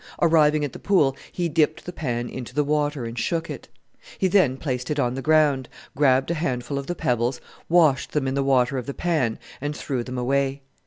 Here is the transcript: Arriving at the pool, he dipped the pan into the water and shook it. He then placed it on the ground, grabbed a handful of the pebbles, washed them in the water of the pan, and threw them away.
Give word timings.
Arriving 0.19 0.65
at 0.65 0.73
the 0.73 0.79
pool, 0.79 1.15
he 1.31 1.47
dipped 1.47 1.85
the 1.85 1.93
pan 1.93 2.27
into 2.27 2.55
the 2.55 2.63
water 2.63 3.05
and 3.05 3.19
shook 3.19 3.51
it. 3.51 3.67
He 4.17 4.27
then 4.27 4.57
placed 4.57 4.89
it 4.89 4.97
on 4.99 5.13
the 5.13 5.21
ground, 5.21 5.69
grabbed 5.95 6.31
a 6.31 6.33
handful 6.33 6.79
of 6.79 6.87
the 6.87 6.95
pebbles, 6.95 7.39
washed 7.69 8.13
them 8.13 8.27
in 8.27 8.33
the 8.33 8.41
water 8.41 8.79
of 8.79 8.87
the 8.87 8.95
pan, 8.95 9.37
and 9.61 9.77
threw 9.77 10.03
them 10.03 10.17
away. 10.17 10.63